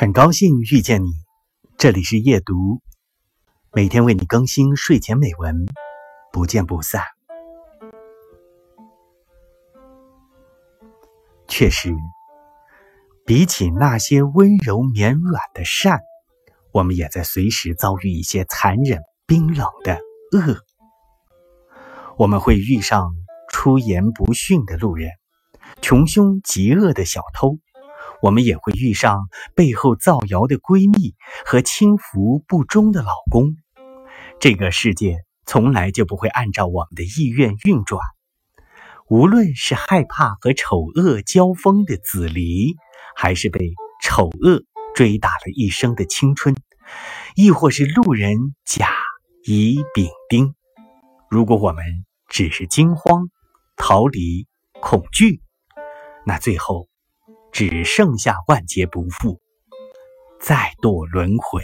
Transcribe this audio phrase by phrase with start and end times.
[0.00, 1.08] 很高兴遇见你，
[1.76, 2.80] 这里是夜读，
[3.72, 5.66] 每天为你更新睡前美文，
[6.30, 7.02] 不见不散。
[11.48, 11.92] 确实，
[13.26, 15.98] 比起那些温柔绵软的善，
[16.70, 19.98] 我们也在随时遭遇一些残忍冰冷的
[20.30, 20.64] 恶。
[22.16, 23.16] 我们会遇上
[23.50, 25.10] 出言不逊的路人，
[25.82, 27.58] 穷凶极恶的小偷。
[28.20, 31.14] 我们也会遇上背后造谣的闺蜜
[31.44, 33.56] 和轻浮不忠的老公。
[34.40, 38.00] 这个世界从来就不会按照我们的意愿运转。
[39.08, 42.76] 无论是害怕和丑恶交锋的子离，
[43.16, 43.72] 还是被
[44.02, 46.54] 丑恶追打了一生的青春，
[47.34, 48.90] 亦或是路人甲
[49.44, 50.54] 乙丙丁，
[51.30, 51.84] 如果我们
[52.28, 53.30] 只是惊慌、
[53.76, 54.46] 逃离、
[54.82, 55.40] 恐惧，
[56.26, 56.88] 那最后。
[57.52, 59.40] 只剩下万劫不复，
[60.40, 61.62] 再度轮回。